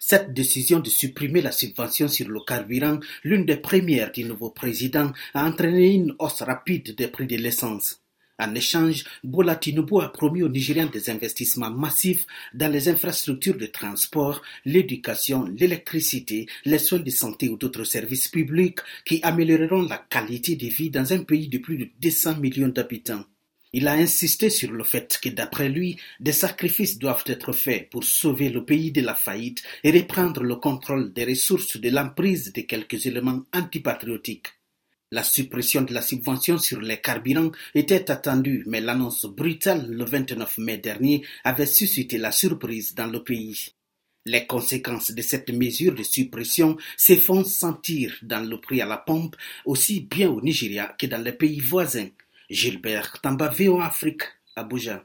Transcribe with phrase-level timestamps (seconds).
[0.00, 5.12] Cette décision de supprimer la subvention sur le carburant, l'une des premières du nouveau président,
[5.34, 8.00] a entraîné une hausse rapide des prix de l'essence.
[8.40, 12.24] En échange, Bola Tinubu a promis aux Nigériens des investissements massifs
[12.54, 18.78] dans les infrastructures de transport, l'éducation, l'électricité, les soins de santé ou d'autres services publics
[19.04, 23.24] qui amélioreront la qualité de vie dans un pays de plus de 200 millions d'habitants.
[23.72, 28.02] Il a insisté sur le fait que d'après lui, des sacrifices doivent être faits pour
[28.04, 32.62] sauver le pays de la faillite et reprendre le contrôle des ressources de l'emprise de
[32.62, 34.48] quelques éléments antipatriotiques.
[35.10, 40.58] La suppression de la subvention sur les carburants était attendue, mais l'annonce brutale le 29
[40.58, 43.68] mai dernier avait suscité la surprise dans le pays.
[44.26, 48.98] Les conséquences de cette mesure de suppression se font sentir dans le prix à la
[48.98, 52.10] pompe, aussi bien au Nigeria que dans les pays voisins.
[52.50, 53.50] Gilbert Tamba,
[53.82, 54.24] Afrique,
[54.56, 55.04] Abuja.